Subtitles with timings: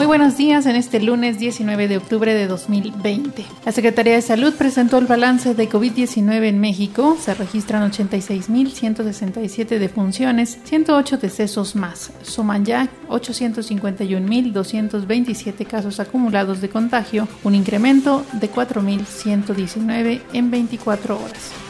[0.00, 3.44] Muy buenos días en este lunes 19 de octubre de 2020.
[3.66, 7.18] La Secretaría de Salud presentó el balance de COVID-19 en México.
[7.20, 12.12] Se registran 86.167 defunciones, 108 decesos más.
[12.22, 21.69] Suman ya 851.227 casos acumulados de contagio, un incremento de 4.119 en 24 horas.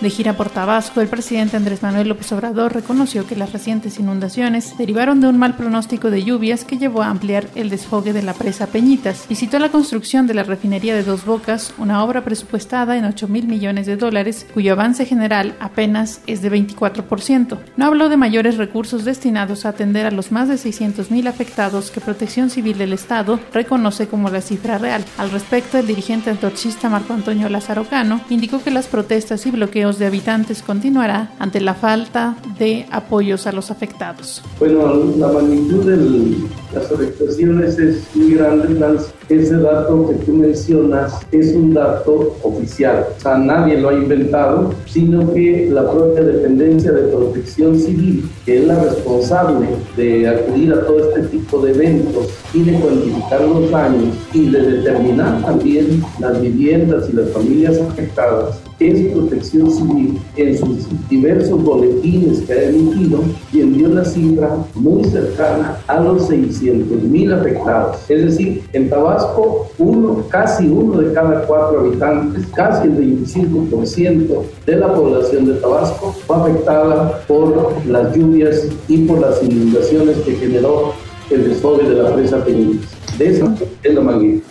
[0.00, 4.78] De gira por Tabasco, el presidente Andrés Manuel López Obrador reconoció que las recientes inundaciones
[4.78, 8.32] derivaron de un mal pronóstico de lluvias que llevó a ampliar el desfogue de la
[8.32, 9.26] presa Peñitas.
[9.28, 13.46] Visitó la construcción de la refinería de Dos Bocas, una obra presupuestada en 8 mil
[13.46, 17.58] millones de dólares, cuyo avance general apenas es de 24%.
[17.76, 21.90] No habló de mayores recursos destinados a atender a los más de 600 mil afectados
[21.90, 25.04] que Protección Civil del Estado reconoce como la cifra real.
[25.18, 29.89] Al respecto, el dirigente antorchista Marco Antonio Lázaro Cano indicó que las protestas y bloqueos
[29.98, 34.42] de habitantes continuará ante la falta de apoyos a los afectados.
[34.58, 36.36] Bueno, la magnitud de
[36.74, 43.20] las afectaciones es muy grande, Ese dato que tú mencionas es un dato oficial, o
[43.20, 48.66] sea, nadie lo ha inventado, sino que la propia dependencia de protección civil, que es
[48.66, 54.14] la responsable de acudir a todo este tipo de eventos y de cuantificar los daños
[54.32, 60.86] y de determinar también las viviendas y las familias afectadas, es protección civil en sus
[61.08, 63.20] diversos boletines que ha emitido
[63.52, 67.98] y envió una cifra muy cercana a los 600 mil afectados.
[68.08, 74.76] Es decir, en Tabasco, uno, casi uno de cada cuatro habitantes, casi el 25% de
[74.76, 80.94] la población de Tabasco fue afectada por las lluvias y por las inundaciones que generó
[81.30, 82.90] el desfogue de la presa Peñitas.
[83.18, 84.49] De eso es la magnitud.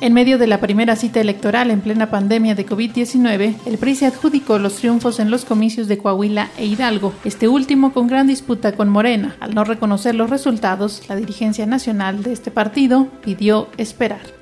[0.00, 4.06] En medio de la primera cita electoral en plena pandemia de COVID-19, el PRI se
[4.06, 8.76] adjudicó los triunfos en los comicios de Coahuila e Hidalgo, este último con gran disputa
[8.76, 9.34] con Morena.
[9.40, 14.37] Al no reconocer los resultados, la dirigencia nacional de este partido pidió esperar.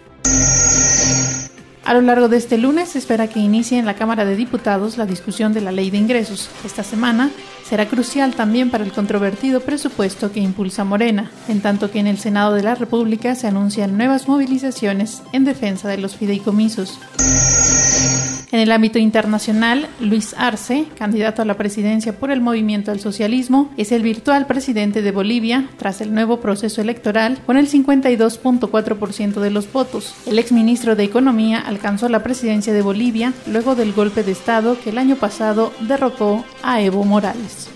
[1.87, 4.99] A lo largo de este lunes se espera que inicie en la Cámara de Diputados
[4.99, 6.51] la discusión de la ley de ingresos.
[6.65, 7.31] Esta semana
[7.65, 12.19] será crucial también para el controvertido presupuesto que impulsa Morena, en tanto que en el
[12.19, 16.99] Senado de la República se anuncian nuevas movilizaciones en defensa de los fideicomisos.
[18.53, 23.71] En el ámbito internacional, Luis Arce, candidato a la presidencia por el Movimiento al Socialismo,
[23.77, 29.51] es el virtual presidente de Bolivia tras el nuevo proceso electoral con el 52.4% de
[29.51, 30.15] los votos.
[30.27, 34.91] El exministro de Economía alcanzó la presidencia de Bolivia luego del golpe de Estado que
[34.91, 37.76] el año pasado derrocó a Evo Morales.